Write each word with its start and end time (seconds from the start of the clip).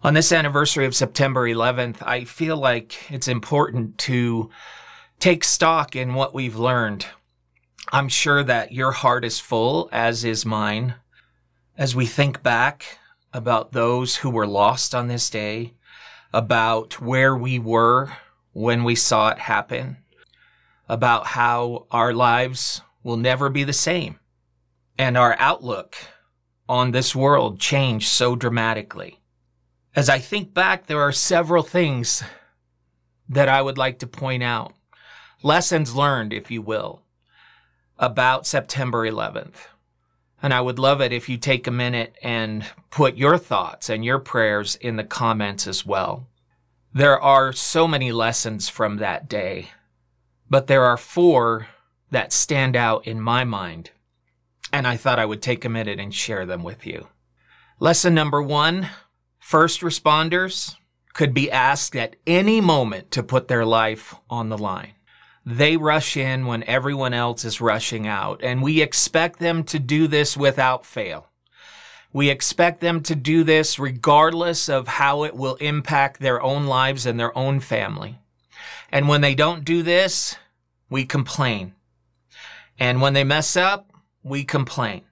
On 0.00 0.14
this 0.14 0.30
anniversary 0.30 0.86
of 0.86 0.94
September 0.94 1.48
11th, 1.48 2.06
I 2.06 2.22
feel 2.22 2.56
like 2.56 3.10
it's 3.10 3.26
important 3.26 3.98
to 3.98 4.48
take 5.18 5.42
stock 5.42 5.96
in 5.96 6.14
what 6.14 6.32
we've 6.32 6.54
learned. 6.54 7.06
I'm 7.90 8.08
sure 8.08 8.44
that 8.44 8.70
your 8.70 8.92
heart 8.92 9.24
is 9.24 9.40
full, 9.40 9.88
as 9.90 10.24
is 10.24 10.46
mine, 10.46 10.94
as 11.76 11.96
we 11.96 12.06
think 12.06 12.44
back 12.44 13.00
about 13.32 13.72
those 13.72 14.16
who 14.16 14.30
were 14.30 14.46
lost 14.46 14.94
on 14.94 15.08
this 15.08 15.28
day, 15.28 15.74
about 16.32 17.00
where 17.00 17.34
we 17.34 17.58
were 17.58 18.12
when 18.52 18.84
we 18.84 18.94
saw 18.94 19.30
it 19.30 19.38
happen, 19.38 19.96
about 20.88 21.26
how 21.26 21.88
our 21.90 22.14
lives 22.14 22.82
will 23.02 23.16
never 23.16 23.48
be 23.48 23.64
the 23.64 23.72
same, 23.72 24.20
and 24.96 25.18
our 25.18 25.34
outlook 25.40 25.96
on 26.68 26.92
this 26.92 27.16
world 27.16 27.58
changed 27.58 28.06
so 28.06 28.36
dramatically. 28.36 29.18
As 29.98 30.08
I 30.08 30.20
think 30.20 30.54
back, 30.54 30.86
there 30.86 31.00
are 31.00 31.10
several 31.10 31.64
things 31.64 32.22
that 33.28 33.48
I 33.48 33.60
would 33.60 33.76
like 33.76 33.98
to 33.98 34.06
point 34.06 34.44
out. 34.44 34.72
Lessons 35.42 35.92
learned, 35.92 36.32
if 36.32 36.52
you 36.52 36.62
will, 36.62 37.02
about 37.98 38.46
September 38.46 39.04
11th. 39.04 39.56
And 40.40 40.54
I 40.54 40.60
would 40.60 40.78
love 40.78 41.00
it 41.00 41.12
if 41.12 41.28
you 41.28 41.36
take 41.36 41.66
a 41.66 41.72
minute 41.72 42.16
and 42.22 42.64
put 42.90 43.16
your 43.16 43.38
thoughts 43.38 43.90
and 43.90 44.04
your 44.04 44.20
prayers 44.20 44.76
in 44.76 44.94
the 44.94 45.02
comments 45.02 45.66
as 45.66 45.84
well. 45.84 46.28
There 46.94 47.20
are 47.20 47.52
so 47.52 47.88
many 47.88 48.12
lessons 48.12 48.68
from 48.68 48.98
that 48.98 49.28
day, 49.28 49.72
but 50.48 50.68
there 50.68 50.84
are 50.84 50.96
four 50.96 51.66
that 52.12 52.32
stand 52.32 52.76
out 52.76 53.04
in 53.04 53.20
my 53.20 53.42
mind. 53.42 53.90
And 54.72 54.86
I 54.86 54.96
thought 54.96 55.18
I 55.18 55.26
would 55.26 55.42
take 55.42 55.64
a 55.64 55.68
minute 55.68 55.98
and 55.98 56.14
share 56.14 56.46
them 56.46 56.62
with 56.62 56.86
you. 56.86 57.08
Lesson 57.80 58.14
number 58.14 58.40
one 58.40 58.90
First 59.48 59.80
responders 59.80 60.76
could 61.14 61.32
be 61.32 61.50
asked 61.50 61.96
at 61.96 62.16
any 62.26 62.60
moment 62.60 63.10
to 63.12 63.22
put 63.22 63.48
their 63.48 63.64
life 63.64 64.14
on 64.28 64.50
the 64.50 64.58
line. 64.58 64.92
They 65.42 65.78
rush 65.78 66.18
in 66.18 66.44
when 66.44 66.64
everyone 66.64 67.14
else 67.14 67.46
is 67.46 67.58
rushing 67.58 68.06
out, 68.06 68.42
and 68.42 68.62
we 68.62 68.82
expect 68.82 69.38
them 69.38 69.64
to 69.64 69.78
do 69.78 70.06
this 70.06 70.36
without 70.36 70.84
fail. 70.84 71.28
We 72.12 72.28
expect 72.28 72.82
them 72.82 73.02
to 73.04 73.14
do 73.14 73.42
this 73.42 73.78
regardless 73.78 74.68
of 74.68 74.86
how 74.86 75.22
it 75.24 75.34
will 75.34 75.54
impact 75.54 76.20
their 76.20 76.42
own 76.42 76.66
lives 76.66 77.06
and 77.06 77.18
their 77.18 77.34
own 77.34 77.60
family. 77.60 78.18
And 78.92 79.08
when 79.08 79.22
they 79.22 79.34
don't 79.34 79.64
do 79.64 79.82
this, 79.82 80.36
we 80.90 81.06
complain. 81.06 81.72
And 82.78 83.00
when 83.00 83.14
they 83.14 83.24
mess 83.24 83.56
up, 83.56 83.90
we 84.22 84.44
complain. 84.44 85.04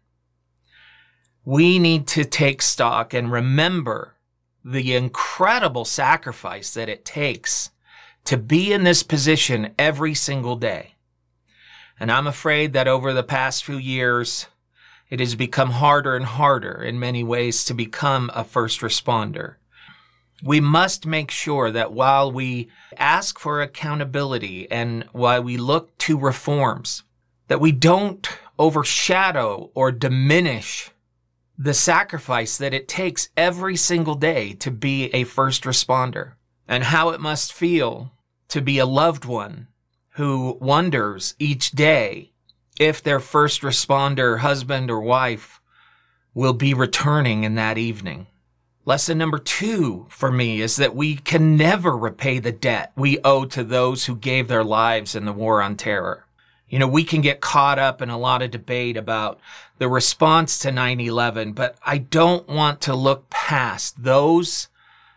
We 1.42 1.78
need 1.78 2.06
to 2.08 2.26
take 2.26 2.60
stock 2.60 3.14
and 3.14 3.32
remember 3.32 4.12
the 4.68 4.96
incredible 4.96 5.84
sacrifice 5.84 6.74
that 6.74 6.88
it 6.88 7.04
takes 7.04 7.70
to 8.24 8.36
be 8.36 8.72
in 8.72 8.82
this 8.82 9.04
position 9.04 9.72
every 9.78 10.12
single 10.12 10.56
day. 10.56 10.96
And 12.00 12.10
I'm 12.10 12.26
afraid 12.26 12.72
that 12.72 12.88
over 12.88 13.12
the 13.12 13.22
past 13.22 13.62
few 13.62 13.76
years, 13.76 14.48
it 15.08 15.20
has 15.20 15.36
become 15.36 15.70
harder 15.70 16.16
and 16.16 16.24
harder 16.24 16.82
in 16.82 16.98
many 16.98 17.22
ways 17.22 17.64
to 17.66 17.74
become 17.74 18.28
a 18.34 18.42
first 18.42 18.80
responder. 18.80 19.54
We 20.42 20.58
must 20.58 21.06
make 21.06 21.30
sure 21.30 21.70
that 21.70 21.92
while 21.92 22.32
we 22.32 22.68
ask 22.96 23.38
for 23.38 23.62
accountability 23.62 24.68
and 24.68 25.04
while 25.12 25.44
we 25.44 25.56
look 25.56 25.96
to 25.98 26.18
reforms, 26.18 27.04
that 27.46 27.60
we 27.60 27.70
don't 27.70 28.28
overshadow 28.58 29.70
or 29.74 29.92
diminish 29.92 30.90
the 31.58 31.74
sacrifice 31.74 32.58
that 32.58 32.74
it 32.74 32.88
takes 32.88 33.30
every 33.36 33.76
single 33.76 34.14
day 34.14 34.52
to 34.54 34.70
be 34.70 35.06
a 35.14 35.24
first 35.24 35.64
responder 35.64 36.32
and 36.68 36.84
how 36.84 37.10
it 37.10 37.20
must 37.20 37.52
feel 37.52 38.12
to 38.48 38.60
be 38.60 38.78
a 38.78 38.86
loved 38.86 39.24
one 39.24 39.68
who 40.10 40.58
wonders 40.60 41.34
each 41.38 41.70
day 41.72 42.32
if 42.78 43.02
their 43.02 43.20
first 43.20 43.62
responder 43.62 44.38
husband 44.38 44.90
or 44.90 45.00
wife 45.00 45.60
will 46.34 46.52
be 46.52 46.74
returning 46.74 47.44
in 47.44 47.54
that 47.54 47.78
evening. 47.78 48.26
Lesson 48.84 49.18
number 49.18 49.38
two 49.38 50.06
for 50.10 50.30
me 50.30 50.60
is 50.60 50.76
that 50.76 50.94
we 50.94 51.16
can 51.16 51.56
never 51.56 51.96
repay 51.96 52.38
the 52.38 52.52
debt 52.52 52.92
we 52.96 53.18
owe 53.24 53.44
to 53.46 53.64
those 53.64 54.04
who 54.04 54.14
gave 54.14 54.46
their 54.46 54.62
lives 54.62 55.14
in 55.14 55.24
the 55.24 55.32
war 55.32 55.62
on 55.62 55.76
terror. 55.76 56.25
You 56.68 56.78
know, 56.80 56.88
we 56.88 57.04
can 57.04 57.20
get 57.20 57.40
caught 57.40 57.78
up 57.78 58.02
in 58.02 58.10
a 58.10 58.18
lot 58.18 58.42
of 58.42 58.50
debate 58.50 58.96
about 58.96 59.38
the 59.78 59.88
response 59.88 60.58
to 60.60 60.70
9-11, 60.70 61.54
but 61.54 61.76
I 61.84 61.98
don't 61.98 62.48
want 62.48 62.80
to 62.82 62.94
look 62.94 63.30
past 63.30 64.02
those 64.02 64.68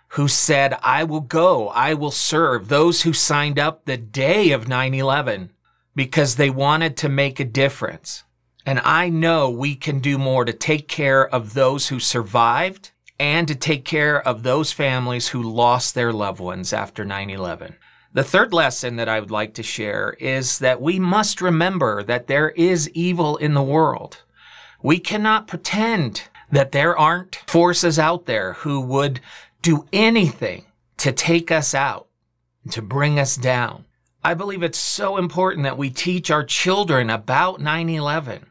who 0.10 0.28
said, 0.28 0.78
I 0.84 1.04
will 1.04 1.22
go, 1.22 1.70
I 1.70 1.94
will 1.94 2.12
serve, 2.12 2.68
those 2.68 3.02
who 3.02 3.14
signed 3.14 3.60
up 3.60 3.86
the 3.86 3.98
day 3.98 4.52
of 4.52 4.66
9-11 4.66 5.50
because 5.96 6.36
they 6.36 6.50
wanted 6.50 6.98
to 6.98 7.10
make 7.10 7.40
a 7.40 7.46
difference. 7.46 8.24
And 8.66 8.80
I 8.80 9.10
know 9.10 9.50
we 9.50 9.76
can 9.76 10.00
do 10.00 10.18
more 10.18 10.46
to 10.46 10.54
take 10.54 10.88
care 10.88 11.28
of 11.28 11.54
those 11.54 11.88
who 11.88 12.00
survived 12.00 12.92
and 13.20 13.48
to 13.48 13.56
take 13.56 13.86
care 13.86 14.26
of 14.28 14.44
those 14.44 14.72
families 14.72 15.30
who 15.30 15.42
lost 15.42 15.96
their 15.96 16.14
loved 16.14 16.40
ones 16.40 16.74
after 16.74 17.04
9-11. 17.04 17.76
The 18.12 18.24
third 18.24 18.53
lesson 18.53 18.96
that 18.96 19.08
I 19.08 19.20
would 19.20 19.30
like 19.30 19.53
to 19.53 19.64
share 19.64 20.16
is 20.20 20.58
that 20.59 20.81
we 20.81 21.00
must 21.00 21.42
remember 21.42 22.02
that 22.03 22.25
there 22.25 22.50
is 22.50 22.90
evil 22.90 23.38
in 23.38 23.53
the 23.53 23.62
world. 23.62 24.24
We 24.81 24.97
cannot 24.97 25.47
pretend 25.47 26.24
that 26.52 26.72
there 26.72 26.98
aren't 26.98 27.36
forces 27.48 28.00
out 28.00 28.25
there 28.25 28.53
who 28.53 28.81
would 28.81 29.19
do 29.62 29.86
anything 29.94 30.66
to 30.98 31.12
take 31.12 31.52
us 31.52 31.75
out, 31.75 32.08
to 32.72 32.81
bring 32.81 33.19
us 33.19 33.36
down. 33.36 33.86
I 34.24 34.34
believe 34.34 34.64
it's 34.64 34.80
so 34.80 35.18
important 35.18 35.64
that 35.66 35.78
we 35.78 35.92
teach 35.92 36.31
our 36.31 36.44
children 36.44 37.12
about 37.12 37.59
9-11, 37.59 38.42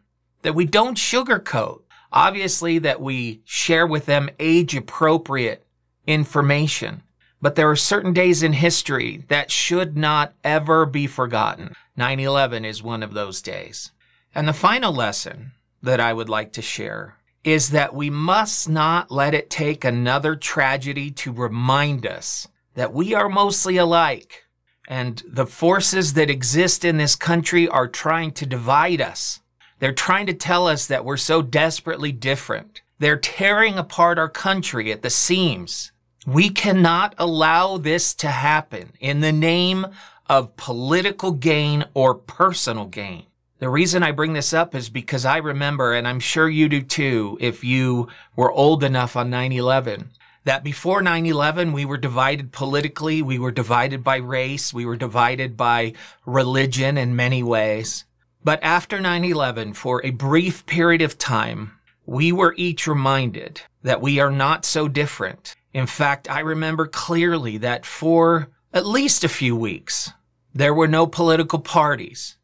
that 0.42 0.54
we 0.54 0.66
don't 0.66 0.96
sugarcoat. 0.96 1.82
Obviously 2.12 2.78
that 2.78 3.00
we 3.00 3.42
share 3.44 3.86
with 3.86 4.06
them 4.06 4.30
age 4.38 4.76
appropriate 4.76 5.66
information 6.06 7.02
but 7.40 7.54
there 7.54 7.70
are 7.70 7.76
certain 7.76 8.12
days 8.12 8.42
in 8.42 8.52
history 8.54 9.24
that 9.28 9.50
should 9.50 9.96
not 9.96 10.34
ever 10.42 10.84
be 10.86 11.06
forgotten. 11.06 11.74
9 11.96 12.20
11 12.20 12.64
is 12.64 12.82
one 12.82 13.02
of 13.02 13.14
those 13.14 13.42
days. 13.42 13.92
And 14.34 14.46
the 14.46 14.52
final 14.52 14.92
lesson 14.92 15.52
that 15.82 16.00
I 16.00 16.12
would 16.12 16.28
like 16.28 16.52
to 16.52 16.62
share 16.62 17.16
is 17.44 17.70
that 17.70 17.94
we 17.94 18.10
must 18.10 18.68
not 18.68 19.10
let 19.10 19.34
it 19.34 19.48
take 19.50 19.84
another 19.84 20.36
tragedy 20.36 21.10
to 21.10 21.32
remind 21.32 22.06
us 22.06 22.48
that 22.74 22.92
we 22.92 23.14
are 23.14 23.28
mostly 23.28 23.76
alike. 23.76 24.44
And 24.88 25.22
the 25.26 25.46
forces 25.46 26.14
that 26.14 26.30
exist 26.30 26.84
in 26.84 26.96
this 26.96 27.14
country 27.14 27.68
are 27.68 27.88
trying 27.88 28.32
to 28.32 28.46
divide 28.46 29.00
us. 29.00 29.40
They're 29.78 29.92
trying 29.92 30.26
to 30.26 30.34
tell 30.34 30.66
us 30.66 30.86
that 30.86 31.04
we're 31.04 31.16
so 31.16 31.42
desperately 31.42 32.10
different. 32.10 32.80
They're 32.98 33.18
tearing 33.18 33.78
apart 33.78 34.18
our 34.18 34.28
country 34.28 34.90
at 34.90 35.02
the 35.02 35.10
seams. 35.10 35.92
We 36.28 36.50
cannot 36.50 37.14
allow 37.16 37.78
this 37.78 38.12
to 38.16 38.28
happen 38.28 38.92
in 39.00 39.20
the 39.20 39.32
name 39.32 39.86
of 40.28 40.58
political 40.58 41.32
gain 41.32 41.86
or 41.94 42.14
personal 42.14 42.84
gain. 42.84 43.24
The 43.60 43.70
reason 43.70 44.02
I 44.02 44.12
bring 44.12 44.34
this 44.34 44.52
up 44.52 44.74
is 44.74 44.90
because 44.90 45.24
I 45.24 45.38
remember, 45.38 45.94
and 45.94 46.06
I'm 46.06 46.20
sure 46.20 46.46
you 46.46 46.68
do 46.68 46.82
too, 46.82 47.38
if 47.40 47.64
you 47.64 48.08
were 48.36 48.52
old 48.52 48.84
enough 48.84 49.16
on 49.16 49.30
9-11, 49.30 50.08
that 50.44 50.62
before 50.62 51.00
9-11, 51.00 51.72
we 51.72 51.86
were 51.86 51.96
divided 51.96 52.52
politically, 52.52 53.22
we 53.22 53.38
were 53.38 53.50
divided 53.50 54.04
by 54.04 54.16
race, 54.16 54.74
we 54.74 54.84
were 54.84 54.96
divided 54.96 55.56
by 55.56 55.94
religion 56.26 56.98
in 56.98 57.16
many 57.16 57.42
ways. 57.42 58.04
But 58.44 58.62
after 58.62 58.98
9-11, 58.98 59.74
for 59.74 60.04
a 60.04 60.10
brief 60.10 60.66
period 60.66 61.00
of 61.00 61.16
time, 61.16 61.78
we 62.04 62.32
were 62.32 62.54
each 62.58 62.86
reminded 62.86 63.62
that 63.82 64.02
we 64.02 64.20
are 64.20 64.30
not 64.30 64.66
so 64.66 64.88
different 64.88 65.56
in 65.72 65.86
fact, 65.86 66.30
I 66.30 66.40
remember 66.40 66.86
clearly 66.86 67.58
that 67.58 67.84
for 67.84 68.48
at 68.72 68.86
least 68.86 69.24
a 69.24 69.28
few 69.28 69.56
weeks, 69.56 70.10
there 70.54 70.74
were 70.74 70.88
no 70.88 71.06
political 71.06 71.58
parties. 71.58 72.36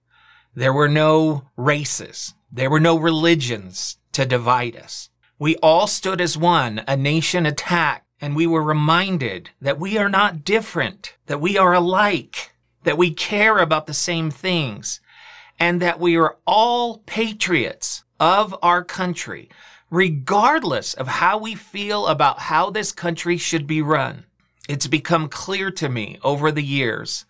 There 0.54 0.72
were 0.72 0.88
no 0.88 1.48
races. 1.56 2.34
There 2.52 2.70
were 2.70 2.80
no 2.80 2.96
religions 2.96 3.98
to 4.12 4.24
divide 4.24 4.76
us. 4.76 5.10
We 5.38 5.56
all 5.56 5.86
stood 5.86 6.20
as 6.20 6.38
one, 6.38 6.82
a 6.86 6.96
nation 6.96 7.44
attacked, 7.44 8.06
and 8.20 8.36
we 8.36 8.46
were 8.46 8.62
reminded 8.62 9.50
that 9.60 9.80
we 9.80 9.98
are 9.98 10.08
not 10.08 10.44
different, 10.44 11.16
that 11.26 11.40
we 11.40 11.58
are 11.58 11.74
alike, 11.74 12.52
that 12.84 12.96
we 12.96 13.12
care 13.12 13.58
about 13.58 13.86
the 13.86 13.94
same 13.94 14.30
things, 14.30 15.00
and 15.58 15.82
that 15.82 15.98
we 15.98 16.16
are 16.16 16.36
all 16.46 16.98
patriots 16.98 18.04
of 18.20 18.54
our 18.62 18.84
country 18.84 19.50
regardless 19.94 20.92
of 20.94 21.06
how 21.06 21.38
we 21.38 21.54
feel 21.54 22.08
about 22.08 22.40
how 22.40 22.68
this 22.68 22.90
country 22.90 23.36
should 23.36 23.64
be 23.64 23.80
run. 23.80 24.24
It's 24.68 24.88
become 24.88 25.28
clear 25.28 25.70
to 25.70 25.88
me 25.88 26.18
over 26.24 26.50
the 26.50 26.64
years 26.64 27.26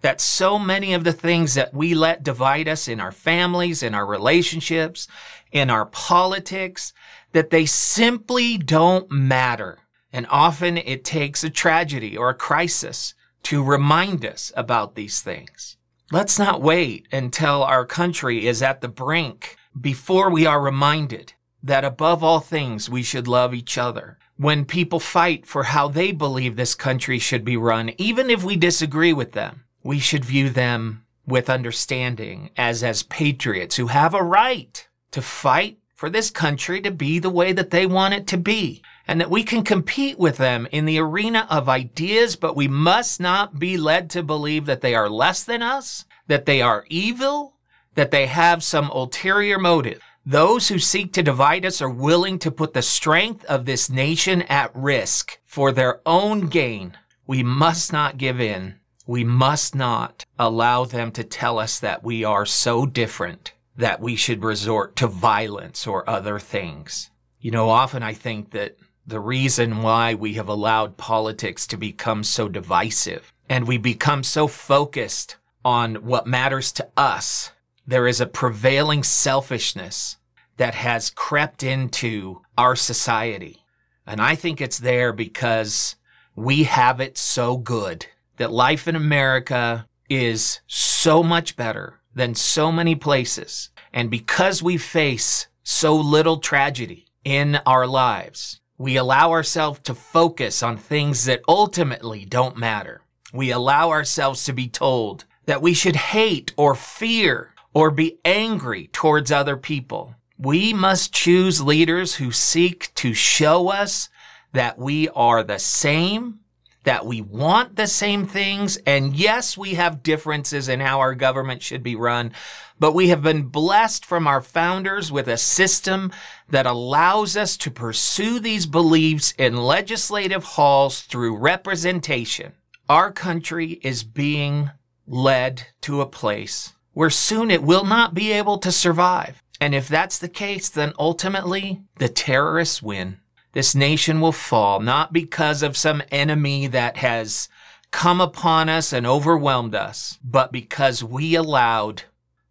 that 0.00 0.20
so 0.20 0.58
many 0.58 0.94
of 0.94 1.04
the 1.04 1.12
things 1.12 1.54
that 1.54 1.72
we 1.72 1.94
let 1.94 2.24
divide 2.24 2.66
us 2.66 2.88
in 2.88 2.98
our 2.98 3.12
families, 3.12 3.84
in 3.84 3.94
our 3.94 4.04
relationships, 4.04 5.06
in 5.52 5.70
our 5.70 5.86
politics, 5.86 6.92
that 7.32 7.50
they 7.50 7.66
simply 7.66 8.58
don't 8.58 9.08
matter. 9.12 9.78
And 10.12 10.26
often 10.28 10.76
it 10.76 11.04
takes 11.04 11.44
a 11.44 11.50
tragedy 11.50 12.16
or 12.16 12.30
a 12.30 12.34
crisis 12.34 13.14
to 13.44 13.62
remind 13.62 14.26
us 14.26 14.50
about 14.56 14.96
these 14.96 15.20
things. 15.20 15.76
Let's 16.10 16.38
not 16.38 16.62
wait 16.62 17.06
until 17.12 17.62
our 17.62 17.86
country 17.86 18.48
is 18.48 18.60
at 18.60 18.80
the 18.80 18.88
brink 18.88 19.56
before 19.80 20.30
we 20.30 20.46
are 20.46 20.60
reminded 20.60 21.34
that 21.62 21.84
above 21.84 22.22
all 22.22 22.40
things 22.40 22.88
we 22.88 23.02
should 23.02 23.28
love 23.28 23.54
each 23.54 23.76
other. 23.78 24.18
When 24.36 24.64
people 24.64 25.00
fight 25.00 25.46
for 25.46 25.64
how 25.64 25.88
they 25.88 26.12
believe 26.12 26.56
this 26.56 26.74
country 26.74 27.18
should 27.18 27.44
be 27.44 27.56
run, 27.56 27.92
even 27.98 28.30
if 28.30 28.44
we 28.44 28.56
disagree 28.56 29.12
with 29.12 29.32
them, 29.32 29.64
we 29.82 29.98
should 29.98 30.24
view 30.24 30.48
them 30.50 31.04
with 31.26 31.50
understanding 31.50 32.50
as 32.56 32.82
as 32.82 33.02
patriots 33.02 33.76
who 33.76 33.88
have 33.88 34.14
a 34.14 34.22
right 34.22 34.88
to 35.10 35.20
fight 35.20 35.78
for 35.94 36.08
this 36.08 36.30
country 36.30 36.80
to 36.80 36.90
be 36.90 37.18
the 37.18 37.30
way 37.30 37.52
that 37.52 37.70
they 37.70 37.84
want 37.84 38.14
it 38.14 38.26
to 38.28 38.36
be 38.36 38.82
and 39.08 39.20
that 39.20 39.30
we 39.30 39.42
can 39.42 39.64
compete 39.64 40.18
with 40.18 40.36
them 40.36 40.68
in 40.70 40.84
the 40.84 40.98
arena 40.98 41.46
of 41.50 41.68
ideas, 41.68 42.36
but 42.36 42.54
we 42.54 42.68
must 42.68 43.20
not 43.20 43.58
be 43.58 43.76
led 43.76 44.10
to 44.10 44.22
believe 44.22 44.66
that 44.66 44.82
they 44.82 44.94
are 44.94 45.08
less 45.08 45.42
than 45.42 45.62
us, 45.62 46.04
that 46.26 46.46
they 46.46 46.60
are 46.60 46.84
evil, 46.88 47.56
that 47.94 48.10
they 48.10 48.26
have 48.26 48.62
some 48.62 48.90
ulterior 48.90 49.58
motive. 49.58 50.02
Those 50.30 50.68
who 50.68 50.78
seek 50.78 51.14
to 51.14 51.22
divide 51.22 51.64
us 51.64 51.80
are 51.80 51.88
willing 51.88 52.38
to 52.40 52.50
put 52.50 52.74
the 52.74 52.82
strength 52.82 53.46
of 53.46 53.64
this 53.64 53.88
nation 53.88 54.42
at 54.42 54.70
risk 54.76 55.38
for 55.42 55.72
their 55.72 56.02
own 56.04 56.48
gain. 56.48 56.98
We 57.26 57.42
must 57.42 57.94
not 57.94 58.18
give 58.18 58.38
in. 58.38 58.74
We 59.06 59.24
must 59.24 59.74
not 59.74 60.26
allow 60.38 60.84
them 60.84 61.12
to 61.12 61.24
tell 61.24 61.58
us 61.58 61.80
that 61.80 62.04
we 62.04 62.24
are 62.24 62.44
so 62.44 62.84
different 62.84 63.54
that 63.74 64.02
we 64.02 64.16
should 64.16 64.44
resort 64.44 64.96
to 64.96 65.06
violence 65.06 65.86
or 65.86 66.06
other 66.06 66.38
things. 66.38 67.10
You 67.40 67.50
know, 67.50 67.70
often 67.70 68.02
I 68.02 68.12
think 68.12 68.50
that 68.50 68.76
the 69.06 69.20
reason 69.20 69.80
why 69.80 70.12
we 70.12 70.34
have 70.34 70.48
allowed 70.48 70.98
politics 70.98 71.66
to 71.68 71.78
become 71.78 72.22
so 72.22 72.50
divisive 72.50 73.32
and 73.48 73.66
we 73.66 73.78
become 73.78 74.22
so 74.22 74.46
focused 74.46 75.38
on 75.64 75.94
what 76.04 76.26
matters 76.26 76.70
to 76.72 76.86
us. 76.98 77.52
There 77.88 78.06
is 78.06 78.20
a 78.20 78.26
prevailing 78.26 79.02
selfishness 79.02 80.18
that 80.58 80.74
has 80.74 81.08
crept 81.08 81.62
into 81.62 82.42
our 82.58 82.76
society. 82.76 83.64
And 84.06 84.20
I 84.20 84.34
think 84.34 84.60
it's 84.60 84.78
there 84.78 85.10
because 85.14 85.96
we 86.36 86.64
have 86.64 87.00
it 87.00 87.16
so 87.16 87.56
good 87.56 88.04
that 88.36 88.52
life 88.52 88.88
in 88.88 88.94
America 88.94 89.88
is 90.10 90.60
so 90.66 91.22
much 91.22 91.56
better 91.56 92.00
than 92.14 92.34
so 92.34 92.70
many 92.70 92.94
places. 92.94 93.70
And 93.90 94.10
because 94.10 94.62
we 94.62 94.76
face 94.76 95.46
so 95.62 95.96
little 95.96 96.40
tragedy 96.40 97.06
in 97.24 97.56
our 97.64 97.86
lives, 97.86 98.60
we 98.76 98.98
allow 98.98 99.30
ourselves 99.30 99.80
to 99.84 99.94
focus 99.94 100.62
on 100.62 100.76
things 100.76 101.24
that 101.24 101.40
ultimately 101.48 102.26
don't 102.26 102.58
matter. 102.58 103.00
We 103.32 103.50
allow 103.50 103.88
ourselves 103.88 104.44
to 104.44 104.52
be 104.52 104.68
told 104.68 105.24
that 105.46 105.62
we 105.62 105.72
should 105.72 105.96
hate 105.96 106.52
or 106.58 106.74
fear 106.74 107.54
or 107.74 107.90
be 107.90 108.18
angry 108.24 108.88
towards 108.92 109.30
other 109.30 109.56
people. 109.56 110.14
We 110.38 110.72
must 110.72 111.12
choose 111.12 111.60
leaders 111.60 112.16
who 112.16 112.30
seek 112.30 112.94
to 112.94 113.12
show 113.12 113.68
us 113.68 114.08
that 114.52 114.78
we 114.78 115.08
are 115.10 115.42
the 115.42 115.58
same, 115.58 116.40
that 116.84 117.04
we 117.04 117.20
want 117.20 117.76
the 117.76 117.86
same 117.86 118.26
things, 118.26 118.76
and 118.78 119.14
yes, 119.14 119.58
we 119.58 119.74
have 119.74 120.02
differences 120.02 120.68
in 120.68 120.80
how 120.80 121.00
our 121.00 121.14
government 121.14 121.62
should 121.62 121.82
be 121.82 121.96
run, 121.96 122.32
but 122.78 122.94
we 122.94 123.08
have 123.08 123.22
been 123.22 123.42
blessed 123.42 124.06
from 124.06 124.26
our 124.26 124.40
founders 124.40 125.12
with 125.12 125.28
a 125.28 125.36
system 125.36 126.12
that 126.48 126.66
allows 126.66 127.36
us 127.36 127.56
to 127.58 127.70
pursue 127.70 128.38
these 128.38 128.66
beliefs 128.66 129.34
in 129.38 129.56
legislative 129.56 130.44
halls 130.44 131.02
through 131.02 131.36
representation. 131.36 132.52
Our 132.88 133.12
country 133.12 133.80
is 133.82 134.04
being 134.04 134.70
led 135.06 135.66
to 135.82 136.00
a 136.00 136.06
place 136.06 136.72
where 136.98 137.10
soon 137.10 137.48
it 137.48 137.62
will 137.62 137.84
not 137.84 138.12
be 138.12 138.32
able 138.32 138.58
to 138.58 138.72
survive. 138.72 139.40
And 139.60 139.72
if 139.72 139.86
that's 139.86 140.18
the 140.18 140.28
case, 140.28 140.68
then 140.68 140.92
ultimately 140.98 141.80
the 141.98 142.08
terrorists 142.08 142.82
win. 142.82 143.18
This 143.52 143.72
nation 143.72 144.20
will 144.20 144.32
fall, 144.32 144.80
not 144.80 145.12
because 145.12 145.62
of 145.62 145.76
some 145.76 146.02
enemy 146.10 146.66
that 146.66 146.96
has 146.96 147.48
come 147.92 148.20
upon 148.20 148.68
us 148.68 148.92
and 148.92 149.06
overwhelmed 149.06 149.76
us, 149.76 150.18
but 150.24 150.50
because 150.50 151.04
we 151.04 151.36
allowed 151.36 152.02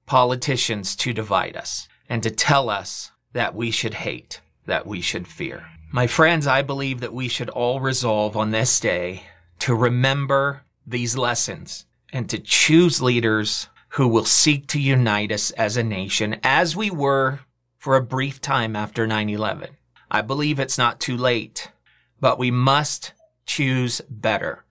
politicians 0.05 0.95
to 0.95 1.11
divide 1.11 1.57
us 1.57 1.89
and 2.07 2.23
to 2.23 2.31
tell 2.31 2.69
us 2.69 3.11
that 3.33 3.53
we 3.53 3.69
should 3.69 3.95
hate, 3.95 4.39
that 4.65 4.87
we 4.87 5.01
should 5.01 5.27
fear. 5.27 5.65
My 5.91 6.07
friends, 6.07 6.47
I 6.47 6.61
believe 6.61 7.01
that 7.01 7.13
we 7.13 7.27
should 7.27 7.49
all 7.49 7.81
resolve 7.81 8.37
on 8.37 8.51
this 8.51 8.79
day 8.79 9.23
to 9.59 9.75
remember 9.75 10.61
these 10.85 11.17
lessons 11.17 11.85
and 12.13 12.29
to 12.29 12.39
choose 12.39 13.01
leaders 13.01 13.67
who 13.97 14.07
will 14.07 14.25
seek 14.25 14.67
to 14.67 14.79
unite 14.79 15.31
us 15.31 15.49
as 15.51 15.75
a 15.75 15.83
nation 15.83 16.39
as 16.43 16.75
we 16.75 16.87
were 16.87 17.39
for 17.79 17.95
a 17.95 18.01
brief 18.01 18.39
time 18.39 18.75
after 18.75 19.07
9-11. 19.07 19.69
I 20.11 20.21
believe 20.21 20.59
it's 20.59 20.77
not 20.77 20.99
too 20.99 21.17
late, 21.17 21.71
but 22.19 22.37
we 22.37 22.51
must 22.51 23.13
choose 23.47 23.99
better. 24.07 24.63